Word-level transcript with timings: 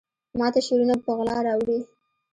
ماته 0.39 0.59
شعرونه 0.65 0.95
په 1.03 1.09
غلا 1.17 1.37
راوړي 1.47 1.79